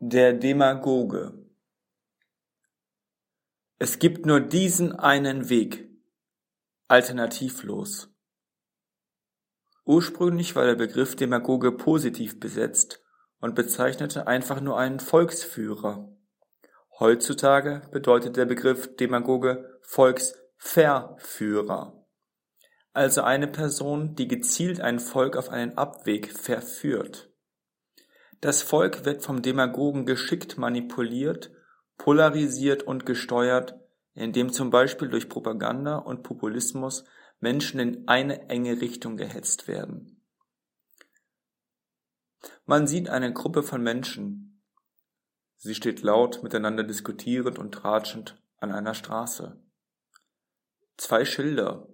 [0.00, 1.44] Der Demagoge
[3.80, 5.90] Es gibt nur diesen einen Weg,
[6.86, 8.14] alternativlos.
[9.84, 13.02] Ursprünglich war der Begriff Demagoge positiv besetzt
[13.40, 16.16] und bezeichnete einfach nur einen Volksführer.
[17.00, 22.06] Heutzutage bedeutet der Begriff Demagoge Volksverführer,
[22.92, 27.28] also eine Person, die gezielt ein Volk auf einen Abweg verführt.
[28.40, 31.50] Das Volk wird vom Demagogen geschickt manipuliert,
[31.96, 33.74] polarisiert und gesteuert,
[34.14, 37.04] indem zum Beispiel durch Propaganda und Populismus
[37.40, 40.24] Menschen in eine enge Richtung gehetzt werden.
[42.64, 44.62] Man sieht eine Gruppe von Menschen.
[45.56, 49.60] Sie steht laut miteinander diskutierend und tratschend an einer Straße.
[50.96, 51.88] Zwei Schilder.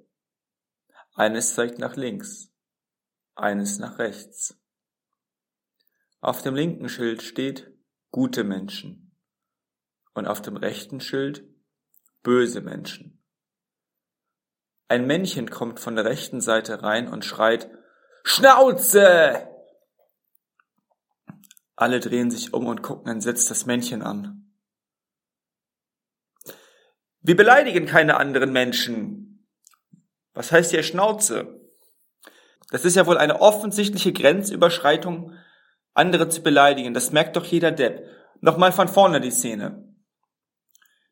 [1.14, 2.52] Eines zeigt nach links,
[3.34, 4.58] eines nach rechts.
[6.24, 7.70] Auf dem linken Schild steht
[8.10, 9.14] gute Menschen
[10.14, 11.44] und auf dem rechten Schild
[12.22, 13.22] böse Menschen.
[14.88, 17.70] Ein Männchen kommt von der rechten Seite rein und schreit
[18.22, 19.50] Schnauze!
[21.76, 24.50] Alle drehen sich um und gucken entsetzt das Männchen an.
[27.20, 29.46] Wir beleidigen keine anderen Menschen.
[30.32, 31.60] Was heißt hier Schnauze?
[32.70, 35.36] Das ist ja wohl eine offensichtliche Grenzüberschreitung
[35.94, 38.06] andere zu beleidigen, das merkt doch jeder Depp.
[38.40, 39.94] Nochmal von vorne die Szene.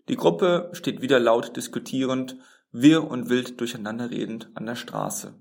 [0.09, 2.37] Die Gruppe steht wieder laut diskutierend,
[2.73, 5.39] wirr und wild durcheinander redend an der Straße.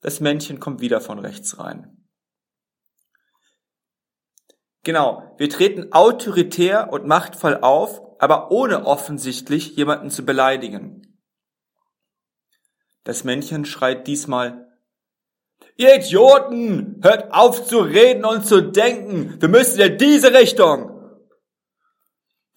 [0.00, 2.08] Das Männchen kommt wieder von rechts rein.
[4.82, 11.22] Genau, wir treten autoritär und machtvoll auf, aber ohne offensichtlich jemanden zu beleidigen.
[13.02, 14.73] Das Männchen schreit diesmal
[15.76, 19.40] Ihr Idioten, hört auf zu reden und zu denken.
[19.40, 20.90] Wir müssen in diese Richtung.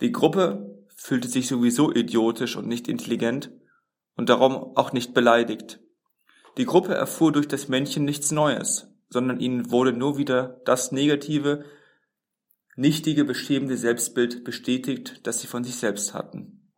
[0.02, 3.52] Die Gruppe fühlte sich sowieso idiotisch und nicht intelligent
[4.16, 5.80] und darum auch nicht beleidigt.
[6.58, 11.66] Die Gruppe erfuhr durch das Männchen nichts Neues, sondern ihnen wurde nur wieder das negative,
[12.76, 16.72] nichtige, beschämende Selbstbild bestätigt, das sie von sich selbst hatten.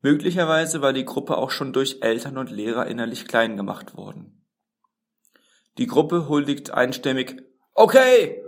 [0.00, 4.43] Möglicherweise war die Gruppe auch schon durch Eltern und Lehrer innerlich klein gemacht worden.
[5.78, 7.42] Die Gruppe huldigt einstimmig
[7.74, 8.42] Okay!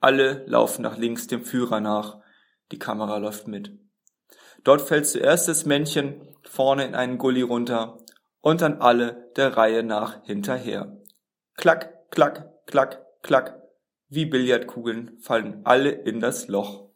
[0.00, 2.20] Alle laufen nach links dem Führer nach.
[2.72, 3.78] Die Kamera läuft mit.
[4.62, 7.98] Dort fällt zuerst das Männchen vorne in einen Gully runter
[8.40, 10.96] und dann alle der Reihe nach hinterher.
[11.56, 13.60] Klack, klack, klack, klack.
[14.08, 16.88] Wie Billardkugeln fallen alle in das Loch.